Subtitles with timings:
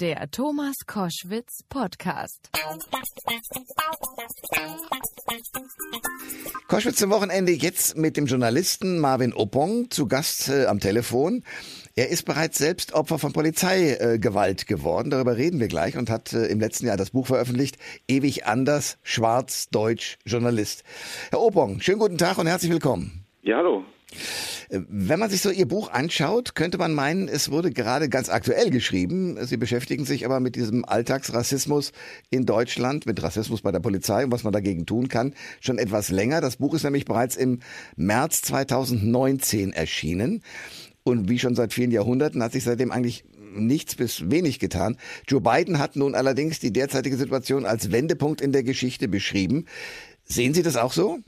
[0.00, 2.50] Der Thomas Koschwitz Podcast.
[6.68, 11.42] Koschwitz zum Wochenende jetzt mit dem Journalisten Marvin Oppong zu Gast äh, am Telefon.
[11.96, 15.10] Er ist bereits selbst Opfer von Polizeigewalt äh, geworden.
[15.10, 17.76] Darüber reden wir gleich und hat äh, im letzten Jahr das Buch veröffentlicht.
[18.06, 20.84] Ewig anders, schwarz, deutsch, Journalist.
[21.30, 23.24] Herr Opong, schönen guten Tag und herzlich willkommen.
[23.42, 23.82] Ja, hallo.
[24.70, 28.70] Wenn man sich so Ihr Buch anschaut, könnte man meinen, es wurde gerade ganz aktuell
[28.70, 29.38] geschrieben.
[29.46, 31.92] Sie beschäftigen sich aber mit diesem Alltagsrassismus
[32.30, 36.10] in Deutschland, mit Rassismus bei der Polizei und was man dagegen tun kann, schon etwas
[36.10, 36.40] länger.
[36.40, 37.60] Das Buch ist nämlich bereits im
[37.96, 40.42] März 2019 erschienen.
[41.02, 44.96] Und wie schon seit vielen Jahrhunderten hat sich seitdem eigentlich nichts bis wenig getan.
[45.26, 49.64] Joe Biden hat nun allerdings die derzeitige Situation als Wendepunkt in der Geschichte beschrieben.
[50.24, 51.18] Sehen Sie das auch so?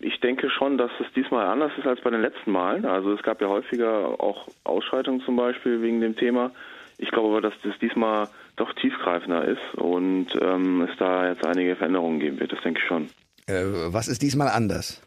[0.00, 2.84] Ich denke schon, dass es diesmal anders ist als bei den letzten Malen.
[2.84, 6.50] Also es gab ja häufiger auch Ausschreitungen zum Beispiel wegen dem Thema.
[6.98, 11.76] Ich glaube aber, dass das diesmal doch tiefgreifender ist und ähm, es da jetzt einige
[11.76, 12.52] Veränderungen geben wird.
[12.52, 13.08] Das denke ich schon.
[13.46, 15.02] Äh, was ist diesmal anders?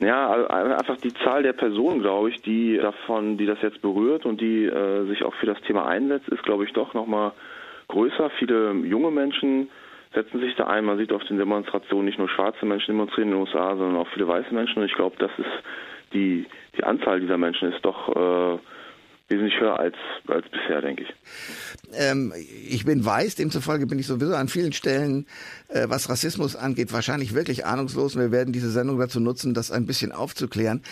[0.00, 4.40] Ja, einfach die Zahl der Personen, glaube ich, die davon, die das jetzt berührt und
[4.40, 7.32] die äh, sich auch für das Thema einsetzt, ist, glaube ich, doch nochmal
[7.88, 8.30] größer.
[8.38, 9.70] Viele junge Menschen
[10.12, 10.84] setzen sich da ein.
[10.84, 14.08] Man sieht auf den Demonstrationen nicht nur schwarze Menschen demonstrieren in den USA, sondern auch
[14.12, 14.78] viele weiße Menschen.
[14.82, 16.46] Und ich glaube, das ist die,
[16.76, 18.58] die Anzahl dieser Menschen ist doch äh,
[19.28, 19.96] wesentlich höher als,
[20.28, 21.08] als bisher, denke ich.
[21.94, 22.32] Ähm,
[22.68, 25.26] ich bin weiß, demzufolge bin ich sowieso an vielen Stellen,
[25.68, 28.16] äh, was Rassismus angeht, wahrscheinlich wirklich ahnungslos.
[28.16, 30.82] Und wir werden diese Sendung dazu nutzen, das ein bisschen aufzuklären.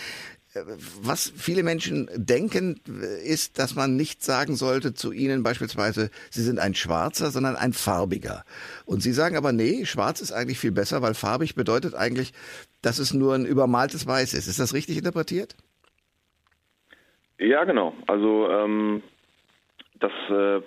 [1.01, 2.79] Was viele Menschen denken,
[3.25, 7.73] ist, dass man nicht sagen sollte zu ihnen beispielsweise, sie sind ein Schwarzer, sondern ein
[7.73, 8.43] Farbiger.
[8.85, 12.33] Und sie sagen aber, nee, schwarz ist eigentlich viel besser, weil farbig bedeutet eigentlich,
[12.83, 14.47] dass es nur ein übermaltes Weiß ist.
[14.47, 15.55] Ist das richtig interpretiert?
[17.39, 17.93] Ja, genau.
[18.05, 19.01] Also ähm,
[19.99, 20.61] das, äh,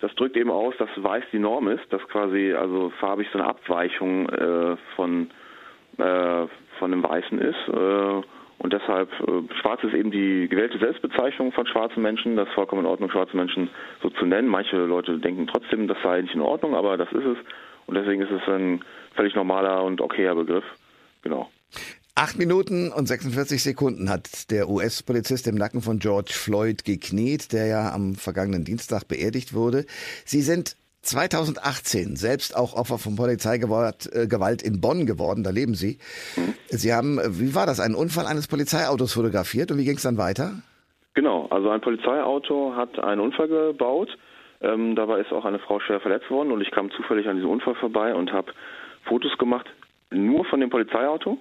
[0.00, 3.48] das drückt eben aus, dass Weiß die Norm ist, dass quasi also farbig so eine
[3.48, 5.30] Abweichung äh, von,
[5.96, 6.46] äh,
[6.78, 8.24] von dem Weißen ist.
[8.62, 12.36] Und deshalb, äh, schwarz ist eben die gewählte Selbstbezeichnung von schwarzen Menschen.
[12.36, 13.70] Das ist vollkommen in Ordnung, schwarze Menschen
[14.02, 14.48] so zu nennen.
[14.48, 17.38] Manche Leute denken trotzdem, das sei nicht in Ordnung, aber das ist es.
[17.86, 18.84] Und deswegen ist es ein
[19.14, 20.64] völlig normaler und okayer Begriff.
[21.22, 21.48] Genau.
[22.14, 27.66] Acht Minuten und 46 Sekunden hat der US-Polizist im Nacken von George Floyd gekniet, der
[27.66, 29.86] ja am vergangenen Dienstag beerdigt wurde.
[30.26, 35.98] Sie sind 2018 selbst auch Opfer von Polizeigewalt äh, in Bonn geworden, da leben Sie.
[36.68, 40.02] Sie haben, äh, wie war das, einen Unfall eines Polizeiautos fotografiert und wie ging es
[40.02, 40.62] dann weiter?
[41.14, 44.16] Genau, also ein Polizeiauto hat einen Unfall gebaut.
[44.60, 47.50] Ähm, dabei ist auch eine Frau schwer verletzt worden und ich kam zufällig an diesem
[47.50, 48.52] Unfall vorbei und habe
[49.04, 49.66] Fotos gemacht,
[50.10, 51.38] nur von dem Polizeiauto.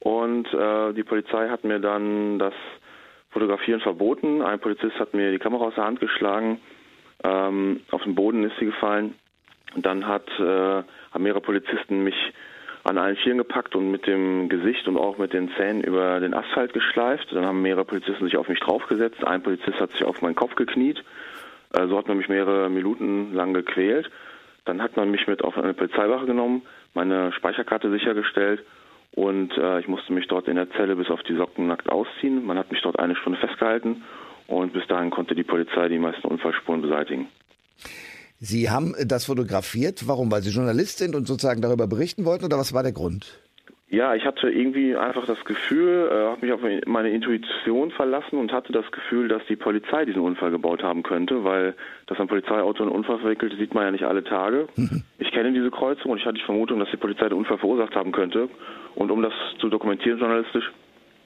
[0.00, 2.54] Und äh, die Polizei hat mir dann das
[3.30, 4.42] Fotografieren verboten.
[4.42, 6.60] Ein Polizist hat mir die Kamera aus der Hand geschlagen
[7.24, 9.14] ähm, auf den Boden ist sie gefallen.
[9.74, 12.16] Und dann hat, äh, haben mehrere Polizisten mich
[12.82, 16.34] an allen Vieren gepackt und mit dem Gesicht und auch mit den Zähnen über den
[16.34, 17.28] Asphalt geschleift.
[17.30, 19.22] Dann haben mehrere Polizisten sich auf mich draufgesetzt.
[19.24, 21.04] Ein Polizist hat sich auf meinen Kopf gekniet.
[21.72, 24.10] Äh, so hat man mich mehrere Minuten lang gequält.
[24.64, 26.62] Dann hat man mich mit auf eine Polizeiwache genommen,
[26.94, 28.62] meine Speicherkarte sichergestellt
[29.12, 32.44] und äh, ich musste mich dort in der Zelle bis auf die Socken nackt ausziehen.
[32.44, 34.02] Man hat mich dort eine Stunde festgehalten
[34.50, 37.28] und bis dahin konnte die Polizei die meisten Unfallspuren beseitigen.
[38.40, 40.08] Sie haben das fotografiert.
[40.08, 40.32] Warum?
[40.32, 43.38] Weil Sie Journalist sind und sozusagen darüber berichten wollten oder was war der Grund?
[43.90, 48.52] Ja, ich hatte irgendwie einfach das Gefühl, äh, habe mich auf meine Intuition verlassen und
[48.52, 51.74] hatte das Gefühl, dass die Polizei diesen Unfall gebaut haben könnte, weil
[52.06, 54.68] dass ein Polizeiauto einen Unfall verwickelt, sieht man ja nicht alle Tage.
[54.76, 55.02] Mhm.
[55.18, 57.96] Ich kenne diese Kreuzung und ich hatte die Vermutung, dass die Polizei den Unfall verursacht
[57.96, 58.48] haben könnte.
[58.94, 60.70] Und um das zu dokumentieren journalistisch,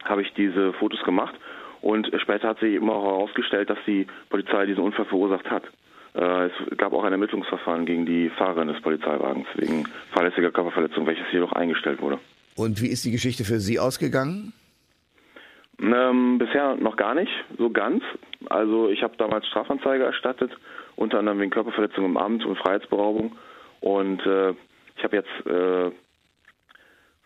[0.02, 1.34] habe ich diese Fotos gemacht
[1.84, 5.64] und später hat sich eben auch herausgestellt, dass die Polizei diesen Unfall verursacht hat.
[6.14, 11.26] Äh, es gab auch ein Ermittlungsverfahren gegen die Fahrerin des Polizeiwagens wegen fahrlässiger Körperverletzung, welches
[11.30, 12.18] jedoch eingestellt wurde.
[12.56, 14.54] Und wie ist die Geschichte für Sie ausgegangen?
[15.78, 18.02] Ähm, bisher noch gar nicht, so ganz.
[18.46, 20.52] Also ich habe damals Strafanzeige erstattet,
[20.96, 23.36] unter anderem wegen Körperverletzung im Amt und Freiheitsberaubung.
[23.80, 24.52] Und äh,
[24.96, 25.90] ich habe jetzt äh,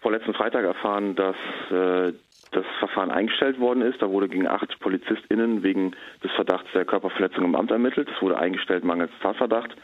[0.00, 1.37] vorletzten Freitag erfahren, dass
[1.71, 2.12] äh,
[2.53, 4.00] das Verfahren eingestellt worden ist.
[4.00, 5.93] Da wurde gegen acht PolizistInnen wegen
[6.23, 8.09] des Verdachts der Körperverletzung im Amt ermittelt.
[8.09, 9.75] Das wurde eingestellt mangels Tatverdacht.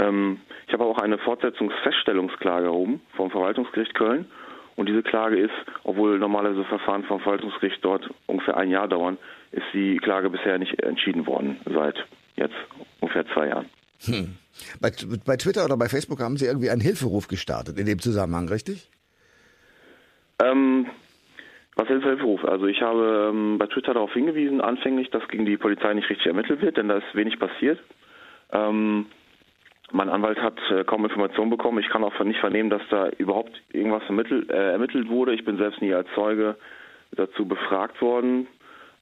[0.00, 4.26] Ähm, ich habe auch eine Fortsetzungsfeststellungsklage erhoben vom Verwaltungsgericht Köln.
[4.74, 5.52] Und diese Klage ist,
[5.84, 9.18] obwohl normalerweise Verfahren vom Verwaltungsgericht dort ungefähr ein Jahr dauern,
[9.50, 11.96] ist die Klage bisher nicht entschieden worden seit
[12.36, 12.54] jetzt
[13.00, 13.66] ungefähr zwei Jahren.
[14.04, 14.36] Hm.
[14.80, 14.90] Bei,
[15.24, 18.90] bei Twitter oder bei Facebook haben Sie irgendwie einen Hilferuf gestartet in dem Zusammenhang, richtig?
[20.42, 20.86] Ähm,
[21.76, 22.44] was ist Hilferuf?
[22.44, 26.26] Also ich habe ähm, bei Twitter darauf hingewiesen, anfänglich, dass gegen die Polizei nicht richtig
[26.26, 27.80] ermittelt wird, denn da ist wenig passiert.
[28.52, 29.06] Ähm,
[29.90, 31.78] mein Anwalt hat äh, kaum Informationen bekommen.
[31.78, 35.34] Ich kann auch nicht vernehmen, dass da überhaupt irgendwas ermittelt, äh, ermittelt wurde.
[35.34, 36.56] Ich bin selbst nie als Zeuge
[37.12, 38.46] dazu befragt worden.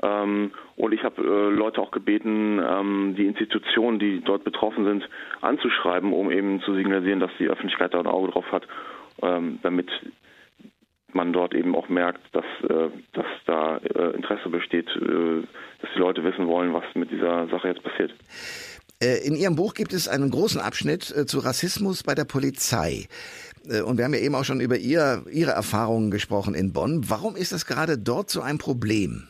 [0.03, 5.09] Ähm, und ich habe äh, Leute auch gebeten, ähm, die Institutionen, die dort betroffen sind,
[5.41, 8.67] anzuschreiben, um eben zu signalisieren, dass die Öffentlichkeit da ein Auge drauf hat,
[9.23, 9.91] ähm, damit
[11.15, 15.43] man dort eben auch merkt, dass, äh, dass da äh, Interesse besteht, äh,
[15.81, 18.13] dass die Leute wissen wollen, was mit dieser Sache jetzt passiert.
[19.03, 23.07] In Ihrem Buch gibt es einen großen Abschnitt zu Rassismus bei der Polizei.
[23.87, 27.05] Und wir haben ja eben auch schon über Ihr, Ihre Erfahrungen gesprochen in Bonn.
[27.09, 29.27] Warum ist das gerade dort so ein Problem?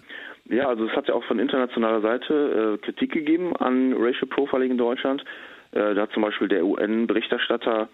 [0.47, 4.79] Ja, also es hat ja auch von internationaler Seite Kritik gegeben an Racial Profiling in
[4.79, 5.25] Deutschland.
[5.71, 7.89] Da hat zum Beispiel der UN-Berichterstatter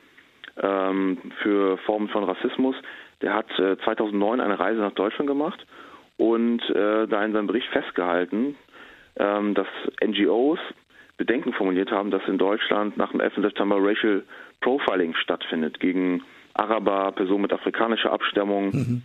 [0.62, 2.74] ähm, für Formen von Rassismus,
[3.22, 5.66] der hat äh, 2009 eine Reise nach Deutschland gemacht
[6.16, 8.56] und äh, da in seinem Bericht festgehalten,
[9.16, 9.68] ähm, dass
[10.04, 10.58] NGOs
[11.16, 13.36] Bedenken formuliert haben, dass in Deutschland nach dem 11.
[13.36, 14.22] September Racial
[14.60, 16.22] Profiling stattfindet gegen
[16.54, 18.70] Araber, Personen mit afrikanischer Abstammung.
[18.70, 19.02] Mhm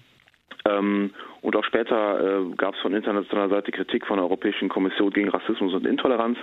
[0.66, 1.12] ähm,
[1.42, 5.30] und auch später äh, gab es von internationaler Seite Kritik von der Europäischen Kommission gegen
[5.30, 6.38] Rassismus und Intoleranz,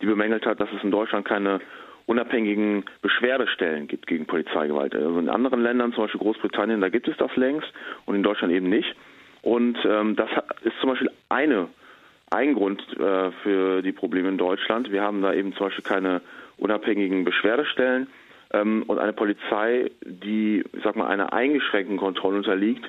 [0.00, 1.60] die bemängelt hat, dass es in Deutschland keine
[2.06, 4.94] unabhängigen Beschwerdestellen gibt gegen Polizeigewalt.
[4.94, 7.68] Also in anderen Ländern, zum Beispiel Großbritannien, da gibt es das längst
[8.06, 8.94] und in Deutschland eben nicht.
[9.42, 10.30] Und ähm, das
[10.62, 11.68] ist zum Beispiel eine,
[12.30, 14.90] ein Grund äh, für die Probleme in Deutschland.
[14.92, 16.20] Wir haben da eben zum Beispiel keine
[16.58, 18.06] unabhängigen Beschwerdestellen
[18.52, 22.88] ähm, und eine Polizei, die, ich sag mal, einer eingeschränkten Kontrolle unterliegt,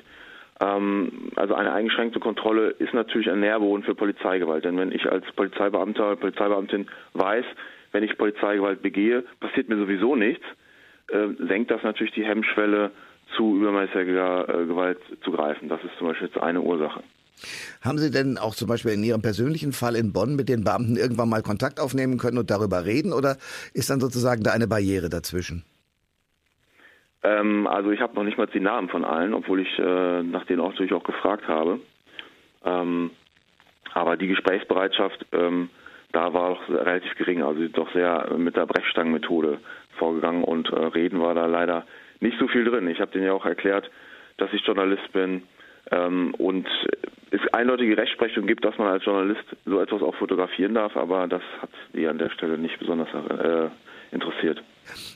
[0.60, 4.64] ähm, also eine eingeschränkte Kontrolle ist natürlich ein Nährboden für Polizeigewalt.
[4.64, 7.44] Denn wenn ich als Polizeibeamter oder Polizeibeamtin weiß,
[7.94, 10.44] wenn ich Polizeigewalt begehe, passiert mir sowieso nichts,
[11.08, 12.90] äh, senkt das natürlich die Hemmschwelle,
[13.36, 15.68] zu übermäßiger äh, Gewalt zu greifen.
[15.68, 17.02] Das ist zum Beispiel jetzt eine Ursache.
[17.82, 20.96] Haben Sie denn auch zum Beispiel in Ihrem persönlichen Fall in Bonn mit den Beamten
[20.96, 23.36] irgendwann mal Kontakt aufnehmen können und darüber reden oder
[23.72, 25.64] ist dann sozusagen da eine Barriere dazwischen?
[27.22, 30.44] Ähm, also ich habe noch nicht mal die Namen von allen, obwohl ich äh, nach
[30.46, 31.80] denen auch natürlich auch gefragt habe.
[32.64, 33.10] Ähm,
[33.92, 35.70] aber die Gesprächsbereitschaft, ähm,
[36.14, 37.42] da war auch relativ gering.
[37.42, 39.58] Also doch sehr mit der Brechstangenmethode
[39.98, 41.84] vorgegangen und äh, reden war da leider
[42.20, 42.88] nicht so viel drin.
[42.88, 43.90] Ich habe denen ja auch erklärt,
[44.38, 45.42] dass ich Journalist bin
[45.90, 46.66] ähm, und
[47.30, 51.42] es eindeutige Rechtsprechung gibt, dass man als Journalist so etwas auch fotografieren darf, aber das
[51.60, 53.68] hat die an der Stelle nicht besonders äh,
[54.14, 54.62] interessiert.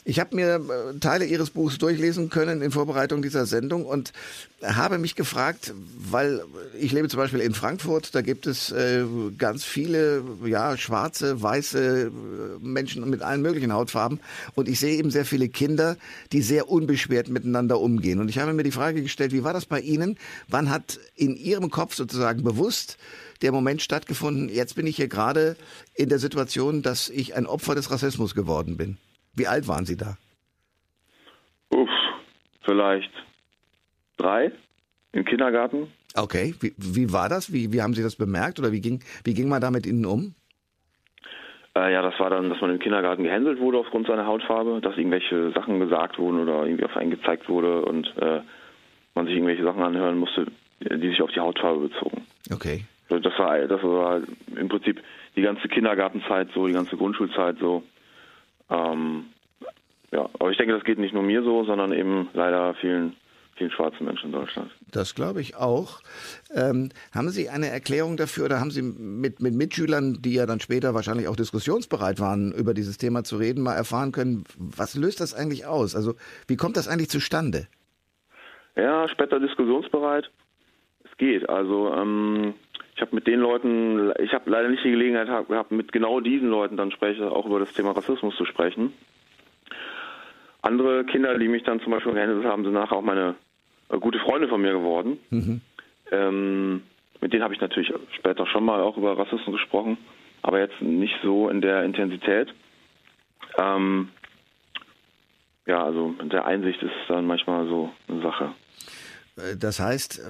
[0.05, 4.13] Ich habe mir äh, Teile Ihres Buchs durchlesen können in Vorbereitung dieser Sendung und
[4.63, 6.43] habe mich gefragt, weil
[6.79, 9.05] ich lebe zum Beispiel in Frankfurt, da gibt es äh,
[9.37, 12.11] ganz viele ja schwarze, weiße äh,
[12.61, 14.21] Menschen mit allen möglichen Hautfarben
[14.55, 15.97] und ich sehe eben sehr viele Kinder,
[16.33, 18.19] die sehr unbeschwert miteinander umgehen.
[18.19, 20.19] Und ich habe mir die Frage gestellt, wie war das bei Ihnen?
[20.49, 22.99] Wann hat in Ihrem Kopf sozusagen bewusst
[23.43, 25.57] der Moment stattgefunden, jetzt bin ich hier gerade
[25.95, 28.97] in der Situation, dass ich ein Opfer des Rassismus geworden bin?
[29.35, 30.17] Wie alt waren Sie da?
[31.71, 31.91] Uff,
[32.63, 33.13] vielleicht
[34.17, 34.53] drei
[35.13, 35.89] im Kindergarten.
[36.15, 37.53] Okay, wie, wie war das?
[37.53, 40.07] Wie, wie haben Sie das bemerkt oder wie ging, wie ging man da mit Ihnen
[40.07, 40.35] um?
[41.77, 44.97] Äh, ja, das war dann, dass man im Kindergarten gehänselt wurde aufgrund seiner Hautfarbe, dass
[44.97, 48.41] irgendwelche Sachen gesagt wurden oder irgendwie auf einen gezeigt wurde und äh,
[49.15, 50.47] man sich irgendwelche Sachen anhören musste,
[50.81, 52.23] die sich auf die Hautfarbe bezogen.
[52.53, 52.85] Okay.
[53.09, 54.21] Das war, das war
[54.57, 55.01] im Prinzip
[55.35, 57.83] die ganze Kindergartenzeit so, die ganze Grundschulzeit so.
[58.71, 59.27] Ähm,
[60.11, 63.15] ja, aber ich denke, das geht nicht nur mir so, sondern eben leider vielen
[63.59, 64.71] vielen schwarzen Menschen in Deutschland.
[64.91, 66.01] Das glaube ich auch.
[66.55, 70.61] Ähm, haben Sie eine Erklärung dafür oder haben Sie mit, mit Mitschülern, die ja dann
[70.61, 75.21] später wahrscheinlich auch diskussionsbereit waren, über dieses Thema zu reden, mal erfahren können, was löst
[75.21, 75.95] das eigentlich aus?
[75.95, 76.15] Also
[76.47, 77.67] wie kommt das eigentlich zustande?
[78.77, 80.31] Ja, später diskussionsbereit.
[81.19, 81.49] Geht.
[81.49, 82.55] Also ähm,
[82.95, 86.49] ich habe mit den Leuten, ich habe leider nicht die Gelegenheit gehabt, mit genau diesen
[86.49, 88.93] Leuten dann spreche, auch über das Thema Rassismus zu sprechen.
[90.63, 93.37] Andere Kinder, die mich dann zum Beispiel gehändet haben, sind nachher auch meine
[93.89, 95.19] äh, gute Freunde von mir geworden.
[95.31, 95.61] Mhm.
[96.11, 96.83] Ähm,
[97.21, 99.99] mit denen habe ich natürlich später schon mal auch über Rassismus gesprochen,
[100.43, 102.53] aber jetzt nicht so in der Intensität.
[103.59, 104.09] Ähm,
[105.67, 108.53] ja, also mit der Einsicht ist dann manchmal so eine Sache.
[109.39, 110.23] Äh, das heißt, äh,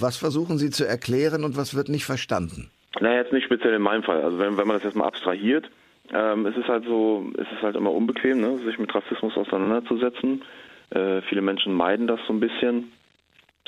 [0.00, 2.70] was versuchen Sie zu erklären und was wird nicht verstanden?
[3.00, 4.22] Na, jetzt nicht speziell in meinem Fall.
[4.22, 5.70] Also wenn, wenn man das jetzt mal abstrahiert,
[6.12, 10.42] ähm, es ist halt so, es ist halt immer unbequem, ne, sich mit Rassismus auseinanderzusetzen.
[10.90, 12.92] Äh, viele Menschen meiden das so ein bisschen.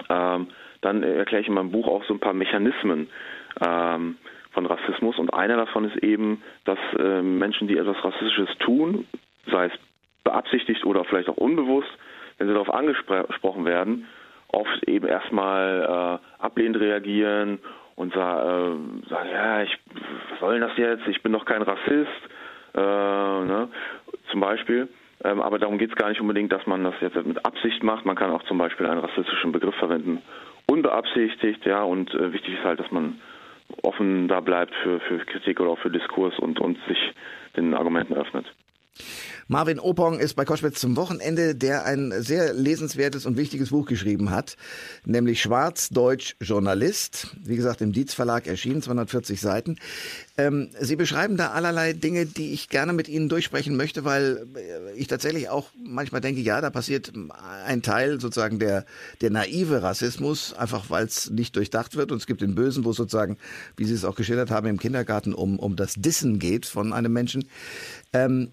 [0.08, 0.46] Ähm,
[0.80, 3.08] dann erkläre ich in meinem Buch auch so ein paar Mechanismen
[3.60, 4.16] ähm,
[4.52, 9.06] von Rassismus und einer davon ist eben, dass äh, Menschen, die etwas Rassistisches tun,
[9.50, 9.72] sei es
[10.22, 11.90] beabsichtigt oder vielleicht auch unbewusst,
[12.38, 14.06] wenn sie darauf angesprochen werden,
[14.48, 17.58] oft eben erstmal äh, ablehnend reagieren
[17.96, 18.76] und sa äh,
[19.08, 19.78] sagen, ja, ich,
[20.40, 21.06] soll das jetzt?
[21.08, 22.08] Ich bin doch kein Rassist.
[22.74, 23.68] Äh, ne?
[24.30, 24.88] zum Beispiel.
[25.24, 28.06] Ähm, aber darum geht es gar nicht unbedingt, dass man das jetzt mit Absicht macht.
[28.06, 30.22] Man kann auch zum Beispiel einen rassistischen Begriff verwenden,
[30.66, 31.82] unbeabsichtigt, ja.
[31.82, 33.20] Und äh, wichtig ist halt, dass man
[33.82, 36.98] offen da bleibt für, für Kritik oder auch für Diskurs und, und sich
[37.56, 38.46] den Argumenten öffnet.
[39.50, 44.30] Marvin Opong ist bei Koschwitz zum Wochenende, der ein sehr lesenswertes und wichtiges Buch geschrieben
[44.30, 44.58] hat,
[45.06, 47.34] nämlich Schwarz-Deutsch Journalist.
[47.42, 49.78] Wie gesagt, im Dietz Verlag erschienen, 240 Seiten.
[50.36, 54.46] Ähm, Sie beschreiben da allerlei Dinge, die ich gerne mit Ihnen durchsprechen möchte, weil
[54.94, 57.14] ich tatsächlich auch manchmal denke, ja, da passiert
[57.64, 58.84] ein Teil sozusagen der,
[59.22, 62.12] der naive Rassismus, einfach weil es nicht durchdacht wird.
[62.12, 63.38] Und es gibt den Bösen, wo sozusagen,
[63.78, 67.14] wie Sie es auch geschildert haben, im Kindergarten um, um das Dissen geht von einem
[67.14, 67.48] Menschen.
[68.12, 68.50] Ähm,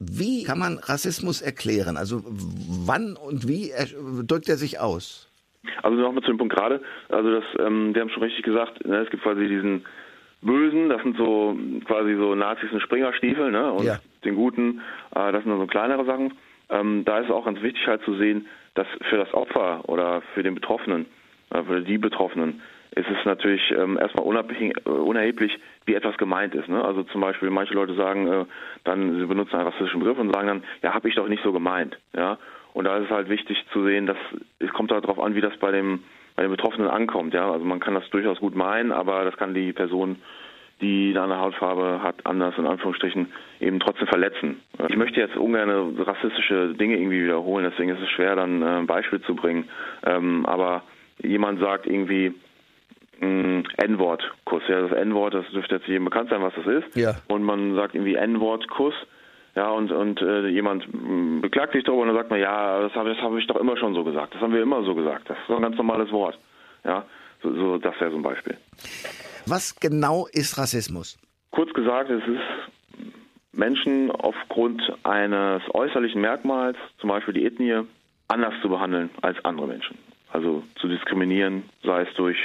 [0.00, 1.96] wie kann man Rassismus erklären?
[1.96, 3.72] Also wann und wie
[4.26, 5.28] drückt er sich aus?
[5.82, 6.80] Also nochmal zu dem Punkt gerade.
[7.08, 9.84] Also das, ähm, die haben schon richtig gesagt, ne, es gibt quasi diesen
[10.40, 13.72] Bösen, das sind so quasi so Nazis und Springerstiefel, ne?
[13.72, 13.98] Und ja.
[14.24, 14.80] den Guten,
[15.14, 16.34] äh, das sind so kleinere Sachen.
[16.70, 20.22] Ähm, da ist es auch ganz wichtig halt zu sehen, dass für das Opfer oder
[20.34, 21.06] für den Betroffenen,
[21.50, 22.60] äh, für die Betroffenen,
[22.92, 26.68] ist es natürlich ähm, erstmal äh, unerheblich, wie etwas gemeint ist.
[26.68, 26.84] Ne?
[26.84, 28.44] Also zum Beispiel, manche Leute sagen äh,
[28.84, 31.52] dann, sie benutzen einen rassistischen Begriff und sagen dann, ja, habe ich doch nicht so
[31.52, 31.98] gemeint.
[32.16, 32.38] Ja?
[32.74, 34.18] Und da ist es halt wichtig zu sehen, dass
[34.58, 36.04] es kommt halt darauf an, wie das bei dem
[36.36, 37.34] bei den Betroffenen ankommt.
[37.34, 37.50] Ja?
[37.50, 40.18] Also man kann das durchaus gut meinen, aber das kann die Person
[40.80, 44.60] die eine andere Hautfarbe hat, anders in Anführungsstrichen, eben trotzdem verletzen.
[44.88, 48.86] Ich möchte jetzt ungern rassistische Dinge irgendwie wiederholen, deswegen ist es schwer, dann äh, ein
[48.86, 49.68] Beispiel zu bringen.
[50.06, 50.84] Ähm, aber
[51.20, 52.34] jemand sagt irgendwie,
[53.20, 54.62] N-Wort-Kuss.
[54.68, 56.96] Ja, das N-Wort, das dürfte jetzt jedem bekannt sein, was das ist.
[56.96, 57.16] Ja.
[57.28, 58.94] Und man sagt irgendwie N-Wort-Kuss.
[59.54, 60.86] Ja, und, und äh, jemand
[61.40, 63.94] beklagt sich darüber und dann sagt man, ja, das habe hab ich doch immer schon
[63.94, 64.34] so gesagt.
[64.34, 65.28] Das haben wir immer so gesagt.
[65.28, 66.38] Das ist doch ein ganz normales Wort.
[66.84, 67.04] Ja,
[67.42, 68.56] so, so das wäre so ein Beispiel.
[69.46, 71.18] Was genau ist Rassismus?
[71.50, 72.40] Kurz gesagt, es ist
[73.52, 77.82] Menschen aufgrund eines äußerlichen Merkmals, zum Beispiel die Ethnie,
[78.28, 79.98] anders zu behandeln als andere Menschen.
[80.32, 82.36] Also zu diskriminieren, sei es durch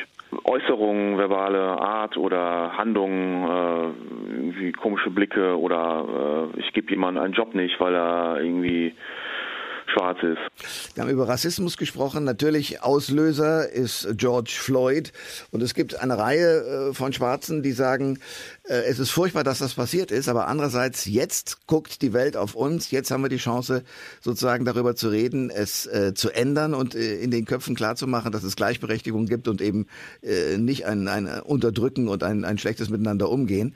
[0.46, 7.34] Äußerungen, verbale Art oder Handlungen, äh, irgendwie komische Blicke oder äh, ich gebe jemandem einen
[7.34, 8.94] Job nicht, weil er irgendwie
[9.92, 10.96] schwarz ist.
[10.96, 12.24] Wir haben über Rassismus gesprochen.
[12.24, 15.12] Natürlich Auslöser ist George Floyd.
[15.52, 18.20] Und es gibt eine Reihe äh, von Schwarzen, die sagen,
[18.64, 20.30] äh, es ist furchtbar, dass das passiert ist.
[20.30, 22.92] Aber andererseits, jetzt guckt die Welt auf uns.
[22.92, 23.84] Jetzt haben wir die Chance,
[24.22, 28.56] sozusagen darüber zu reden, es äh, zu ändern und in den Köpfen klarzumachen, dass es
[28.56, 29.88] Gleichberechtigung gibt und eben
[30.58, 33.76] nicht ein, ein Unterdrücken und ein, ein schlechtes Miteinander umgehen.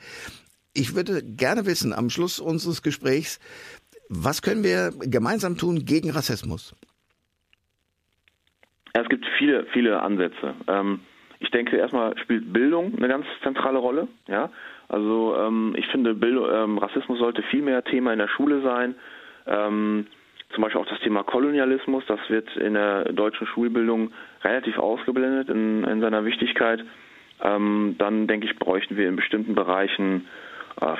[0.78, 3.40] Ich würde gerne wissen, am Schluss unseres Gesprächs,
[4.08, 6.74] was können wir gemeinsam tun gegen Rassismus?
[8.94, 10.54] Es gibt viele, viele Ansätze.
[10.66, 11.00] Ähm,
[11.40, 14.08] ich denke, erstmal spielt Bildung eine ganz zentrale Rolle.
[14.26, 14.50] Ja,
[14.88, 18.94] also ähm, ich finde, Bildung, ähm, Rassismus sollte viel mehr Thema in der Schule sein.
[19.46, 24.12] zum Beispiel auch das Thema Kolonialismus, das wird in der deutschen Schulbildung
[24.42, 26.84] relativ ausgeblendet in, in seiner Wichtigkeit.
[27.40, 30.26] dann denke ich, bräuchten wir in bestimmten Bereichen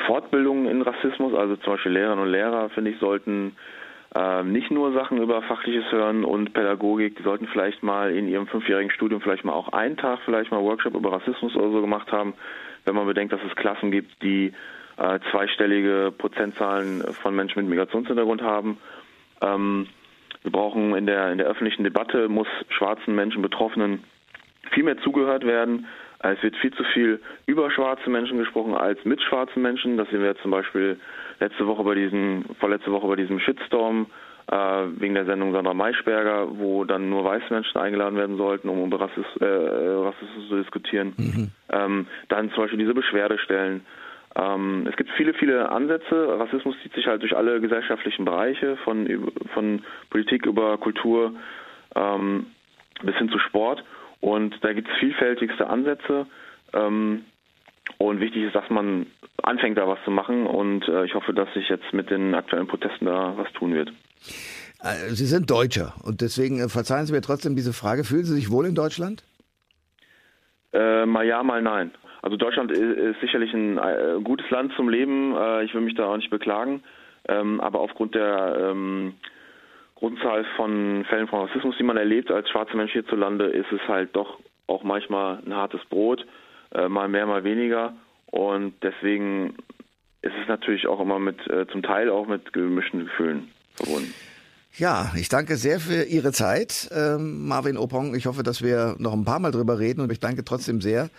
[0.06, 3.56] Fortbildungen in Rassismus, also zum Beispiel Lehrerinnen und Lehrer, finde ich, sollten
[4.14, 8.46] äh, nicht nur Sachen über Fachliches hören und Pädagogik, die sollten vielleicht mal in ihrem
[8.46, 12.10] fünfjährigen Studium vielleicht mal auch einen Tag vielleicht mal Workshop über Rassismus oder so gemacht
[12.10, 12.34] haben,
[12.84, 14.52] wenn man bedenkt, dass es Klassen gibt, die
[14.96, 18.78] äh, zweistellige Prozentzahlen von Menschen mit Migrationshintergrund haben.
[19.42, 19.86] Ähm,
[20.42, 24.02] wir brauchen in der, in der öffentlichen Debatte, muss schwarzen Menschen, Betroffenen
[24.72, 25.86] viel mehr zugehört werden.
[26.20, 29.96] Es wird viel zu viel über schwarze Menschen gesprochen als mit schwarzen Menschen.
[29.96, 30.98] Das sehen wir zum Beispiel
[31.38, 34.06] letzte Woche bei diesem, vorletzte Woche bei diesem Shitstorm
[34.50, 34.56] äh,
[34.98, 39.00] wegen der Sendung Sandra Maischberger, wo dann nur weiße Menschen eingeladen werden sollten, um über
[39.00, 41.14] Rassismus, äh, Rassismus zu diskutieren.
[41.16, 41.50] Mhm.
[41.70, 43.82] Ähm, dann zum Beispiel diese Beschwerdestellen.
[44.34, 46.38] Ähm, es gibt viele, viele Ansätze.
[46.38, 51.32] Rassismus zieht sich halt durch alle gesellschaftlichen Bereiche, von, von Politik über Kultur
[51.94, 52.46] ähm,
[53.02, 53.84] bis hin zu Sport.
[54.20, 56.26] Und da gibt es vielfältigste Ansätze.
[56.72, 57.24] Ähm,
[57.96, 59.06] und wichtig ist, dass man
[59.42, 60.46] anfängt, da was zu machen.
[60.46, 63.90] Und äh, ich hoffe, dass sich jetzt mit den aktuellen Protesten da was tun wird.
[64.82, 68.04] Äh, Sie sind Deutscher und deswegen äh, verzeihen Sie mir trotzdem diese Frage.
[68.04, 69.24] Fühlen Sie sich wohl in Deutschland?
[70.72, 71.92] Äh, mal ja, mal nein.
[72.20, 75.34] Also Deutschland ist sicherlich ein äh, gutes Land zum Leben.
[75.34, 76.82] Äh, ich will mich da auch nicht beklagen.
[77.26, 79.14] Ähm, aber aufgrund der ähm,
[79.98, 84.14] Grundzahl von Fällen von Rassismus, die man erlebt als schwarzer Mensch hierzulande, ist es halt
[84.14, 84.38] doch
[84.68, 86.24] auch manchmal ein hartes Brot,
[86.72, 87.94] äh, mal mehr, mal weniger.
[88.26, 89.56] Und deswegen
[90.22, 94.14] ist es natürlich auch immer mit, äh, zum Teil auch mit gemischten Gefühlen verbunden.
[94.74, 98.14] Ja, ich danke sehr für Ihre Zeit, ähm, Marvin Opong.
[98.14, 101.10] Ich hoffe, dass wir noch ein paar Mal drüber reden und ich danke trotzdem sehr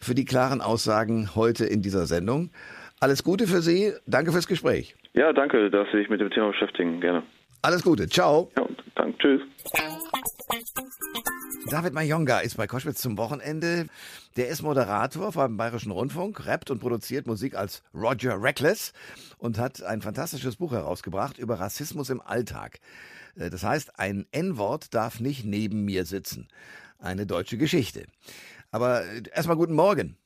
[0.00, 2.50] für die klaren Aussagen heute in dieser Sendung.
[3.00, 3.92] Alles Gute für Sie.
[4.06, 4.94] Danke fürs Gespräch.
[5.14, 7.00] Ja, danke, dass Sie sich mit dem Thema beschäftigen.
[7.00, 7.24] Gerne.
[7.62, 8.08] Alles Gute.
[8.08, 8.50] Ciao.
[8.56, 9.18] Ja, danke.
[9.18, 9.42] Tschüss.
[11.70, 13.86] David Mayonga ist bei Koschwitz zum Wochenende.
[14.36, 18.92] Der ist Moderator beim Bayerischen Rundfunk, rappt und produziert Musik als Roger Reckless
[19.38, 22.80] und hat ein fantastisches Buch herausgebracht über Rassismus im Alltag.
[23.36, 26.48] Äh, das heißt, ein N-Wort darf nicht neben mir sitzen.
[26.98, 28.06] Eine deutsche Geschichte.
[28.70, 30.16] Aber äh, erstmal guten Morgen.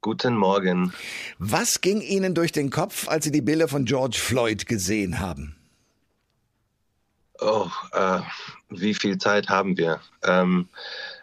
[0.00, 0.92] Guten Morgen.
[1.38, 5.59] Was ging Ihnen durch den Kopf, als Sie die Bilder von George Floyd gesehen haben?
[7.40, 8.20] Oh, äh,
[8.68, 10.00] wie viel Zeit haben wir?
[10.22, 10.68] Ähm,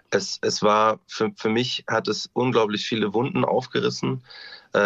[0.10, 4.24] es, es war, für, für mich hat es unglaublich viele Wunden aufgerissen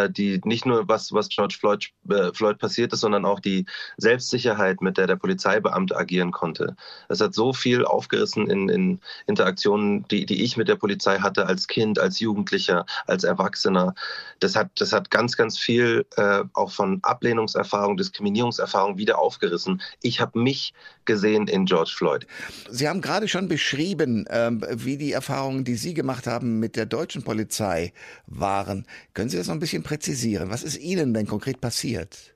[0.09, 3.65] die nicht nur was, was George Floyd, äh, Floyd passiert ist, sondern auch die
[3.97, 6.75] Selbstsicherheit, mit der der Polizeibeamte agieren konnte.
[7.09, 11.45] Es hat so viel aufgerissen in, in Interaktionen, die, die ich mit der Polizei hatte
[11.45, 13.95] als Kind, als Jugendlicher, als Erwachsener.
[14.39, 19.81] Das hat, das hat ganz, ganz viel äh, auch von Ablehnungserfahrung, Diskriminierungserfahrung wieder aufgerissen.
[20.01, 20.73] Ich habe mich
[21.05, 22.27] gesehen in George Floyd.
[22.69, 26.85] Sie haben gerade schon beschrieben, ähm, wie die Erfahrungen, die Sie gemacht haben mit der
[26.85, 27.93] deutschen Polizei
[28.27, 28.85] waren.
[29.13, 30.49] Können Sie das noch ein bisschen präzisieren?
[30.49, 32.35] Was ist Ihnen denn konkret passiert?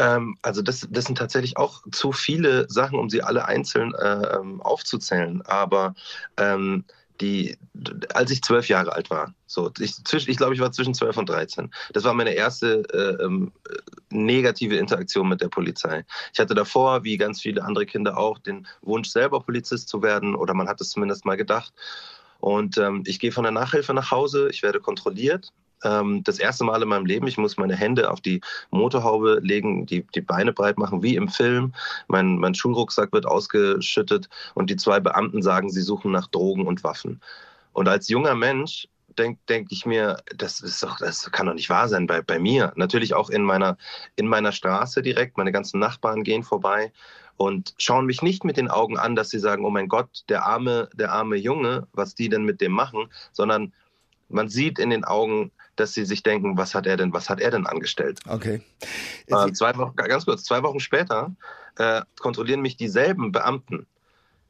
[0.00, 4.36] Ähm, also das, das sind tatsächlich auch zu viele Sachen, um sie alle einzeln äh,
[4.36, 5.42] ähm, aufzuzählen.
[5.42, 5.94] Aber
[6.36, 6.84] ähm,
[7.20, 7.58] die,
[8.14, 9.94] als ich zwölf Jahre alt war, so ich,
[10.26, 11.70] ich glaube, ich war zwischen zwölf und dreizehn.
[11.92, 13.52] Das war meine erste äh, ähm,
[14.10, 16.04] negative Interaktion mit der Polizei.
[16.32, 20.34] Ich hatte davor, wie ganz viele andere Kinder auch, den Wunsch, selber Polizist zu werden,
[20.34, 21.74] oder man hat es zumindest mal gedacht.
[22.38, 25.52] Und ähm, ich gehe von der Nachhilfe nach Hause, ich werde kontrolliert
[25.84, 27.26] ähm, das erste Mal in meinem Leben.
[27.26, 31.28] Ich muss meine Hände auf die Motorhaube legen, die, die Beine breit machen, wie im
[31.28, 31.72] Film.
[32.08, 36.84] Mein, mein Schulrucksack wird ausgeschüttet und die zwei Beamten sagen, sie suchen nach Drogen und
[36.84, 37.20] Waffen.
[37.72, 41.70] Und als junger Mensch denke denk ich mir, das ist doch, das kann doch nicht
[41.70, 42.72] wahr sein bei, bei mir.
[42.76, 43.76] Natürlich auch in meiner,
[44.16, 45.36] in meiner Straße direkt.
[45.36, 46.92] Meine ganzen Nachbarn gehen vorbei
[47.36, 50.44] und schauen mich nicht mit den Augen an, dass sie sagen, oh mein Gott, der
[50.44, 53.72] arme, der arme Junge, was die denn mit dem machen, sondern
[54.30, 57.40] man sieht in den Augen, dass sie sich denken, was hat er denn, was hat
[57.40, 58.20] er denn angestellt?
[58.28, 58.62] Okay.
[59.26, 61.34] Äh, zwei Wochen, ganz kurz, zwei Wochen später
[61.76, 63.86] äh, kontrollieren mich dieselben Beamten,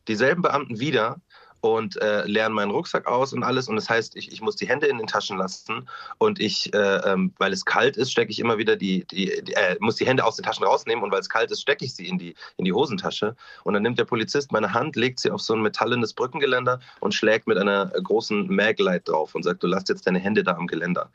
[0.09, 1.21] dieselben Beamten wieder
[1.61, 3.69] und äh, leeren meinen Rucksack aus und alles.
[3.69, 6.79] Und das heißt, ich, ich muss die Hände in den Taschen lassen und ich, äh,
[6.79, 10.07] ähm, weil es kalt ist, stecke ich immer wieder die, die, die äh, muss die
[10.07, 12.35] Hände aus den Taschen rausnehmen und weil es kalt ist, stecke ich sie in die,
[12.57, 13.37] in die Hosentasche.
[13.65, 17.15] Und dann nimmt der Polizist meine Hand, legt sie auf so ein metallenes Brückengeländer und
[17.15, 20.67] schlägt mit einer großen Maglite drauf und sagt, du lass jetzt deine Hände da am
[20.67, 21.11] Geländer.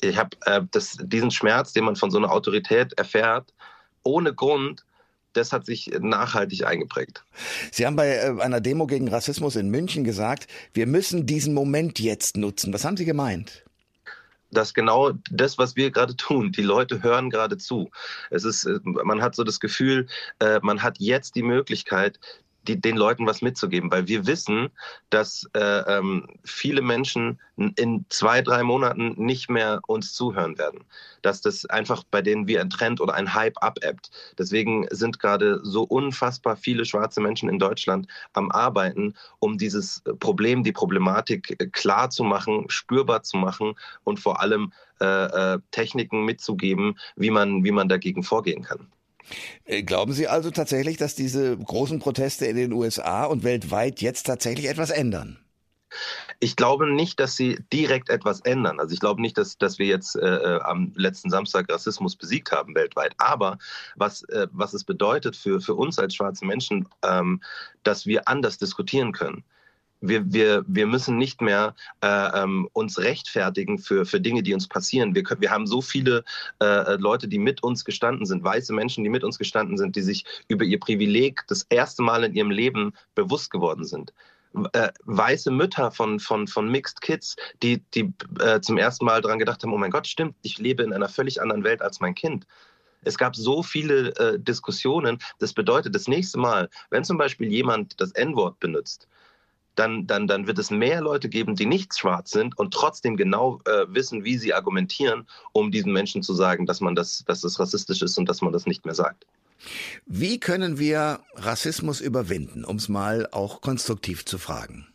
[0.00, 0.60] Ich habe äh,
[1.02, 3.52] diesen Schmerz, den man von so einer Autorität erfährt,
[4.04, 4.84] ohne Grund
[5.32, 7.24] das hat sich nachhaltig eingeprägt.
[7.70, 12.00] Sie haben bei äh, einer Demo gegen Rassismus in München gesagt, wir müssen diesen Moment
[12.00, 12.72] jetzt nutzen.
[12.72, 13.64] Was haben Sie gemeint?
[14.50, 17.90] dass genau das, was wir gerade tun, die Leute hören gerade zu.
[18.30, 20.06] Es ist, äh, man hat so das Gefühl,
[20.40, 22.18] äh, man hat jetzt die Möglichkeit,
[22.68, 24.68] die, den Leuten was mitzugeben, weil wir wissen,
[25.10, 30.84] dass äh, ähm, viele Menschen in zwei, drei Monaten nicht mehr uns zuhören werden.
[31.22, 34.10] Dass das einfach bei denen wie ein Trend oder ein Hype abebbt.
[34.38, 40.62] Deswegen sind gerade so unfassbar viele schwarze Menschen in Deutschland am Arbeiten, um dieses Problem,
[40.62, 46.24] die Problematik äh, klar zu machen, spürbar zu machen und vor allem äh, äh, Techniken
[46.24, 48.88] mitzugeben, wie man, wie man dagegen vorgehen kann.
[49.64, 54.24] Äh, glauben Sie also tatsächlich, dass diese großen Proteste in den USA und weltweit jetzt
[54.24, 55.38] tatsächlich etwas ändern?
[56.40, 58.78] Ich glaube nicht, dass sie direkt etwas ändern.
[58.78, 62.52] Also ich glaube nicht, dass, dass wir jetzt äh, äh, am letzten Samstag Rassismus besiegt
[62.52, 63.14] haben weltweit.
[63.18, 63.58] Aber
[63.96, 67.42] was, äh, was es bedeutet für, für uns als schwarze Menschen, ähm,
[67.82, 69.44] dass wir anders diskutieren können
[70.00, 74.68] wir, wir, wir müssen nicht mehr äh, ähm, uns rechtfertigen für, für Dinge, die uns
[74.68, 75.14] passieren.
[75.14, 76.24] Wir, können, wir haben so viele
[76.62, 80.02] äh, Leute, die mit uns gestanden sind, weiße Menschen, die mit uns gestanden sind, die
[80.02, 84.12] sich über ihr Privileg das erste Mal in ihrem Leben bewusst geworden sind.
[84.72, 89.38] Äh, weiße Mütter von, von, von Mixed Kids, die, die äh, zum ersten Mal daran
[89.38, 92.14] gedacht haben, oh mein Gott, stimmt, ich lebe in einer völlig anderen Welt als mein
[92.14, 92.46] Kind.
[93.02, 95.18] Es gab so viele äh, Diskussionen.
[95.38, 99.06] Das bedeutet, das nächste Mal, wenn zum Beispiel jemand das N-Wort benutzt,
[99.78, 103.60] dann, dann, dann wird es mehr Leute geben, die nicht schwarz sind und trotzdem genau
[103.64, 107.60] äh, wissen, wie sie argumentieren, um diesen Menschen zu sagen, dass man das, dass das
[107.60, 109.26] rassistisch ist und dass man das nicht mehr sagt.
[110.06, 114.86] Wie können wir Rassismus überwinden, um es mal auch konstruktiv zu fragen?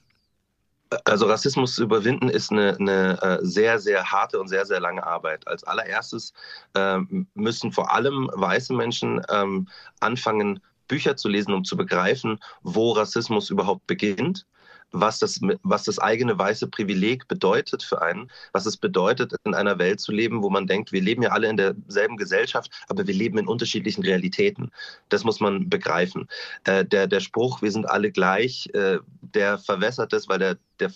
[1.06, 5.06] Also Rassismus zu überwinden ist eine, eine, äh, sehr, sehr harte und sehr, sehr lange
[5.06, 5.48] Arbeit.
[5.48, 6.34] Als allererstes
[6.76, 7.00] äh,
[7.34, 9.68] müssen vor allem weiße Menschen ähm,
[10.02, 14.46] anfangen, Bücher zu lesen, um zu begreifen, wo Rassismus überhaupt beginnt
[14.94, 19.80] was das, was das eigene weiße Privileg bedeutet für einen, was es bedeutet, in einer
[19.80, 23.14] Welt zu leben, wo man denkt, wir leben ja alle in derselben Gesellschaft, aber wir
[23.14, 24.72] leben in unterschiedlichen Realitäten.
[25.10, 26.30] Das muss man begreifen.
[26.64, 30.92] Äh, der, der Spruch, wir sind alle gleich, äh, der verwässert ist, weil der, der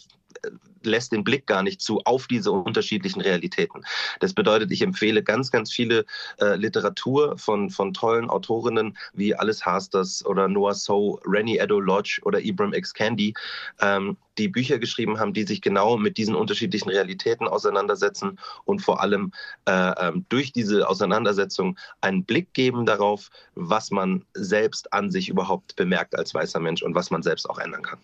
[0.84, 3.84] lässt den Blick gar nicht zu auf diese unterschiedlichen Realitäten.
[4.20, 6.06] Das bedeutet, ich empfehle ganz, ganz viele
[6.40, 12.22] äh, Literatur von, von tollen Autorinnen wie Alice Hasters oder Noah So, Rennie Edo Lodge
[12.24, 12.94] oder Ibram X.
[12.94, 13.34] Candy,
[13.82, 19.02] ähm, die Bücher geschrieben haben, die sich genau mit diesen unterschiedlichen Realitäten auseinandersetzen und vor
[19.02, 19.32] allem
[19.66, 25.76] äh, ähm, durch diese Auseinandersetzung einen Blick geben darauf, was man selbst an sich überhaupt
[25.76, 28.00] bemerkt als weißer Mensch und was man selbst auch ändern kann.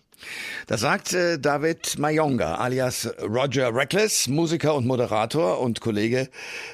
[0.66, 6.28] Das sagt äh, David Mayonga, alias Roger Reckless, Musiker und Moderator und Kollege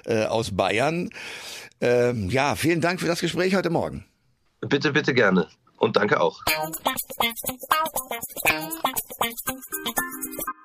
[0.06, 1.10] äh, aus Bayern.
[1.80, 4.04] Ähm, ja, vielen Dank für das Gespräch heute Morgen.
[4.60, 5.48] Bitte, bitte gerne.
[5.80, 6.38] Und danke auch.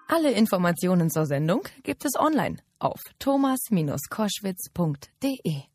[0.10, 5.75] Alle Informationen zur Sendung gibt es online auf thomas-koschwitz.de.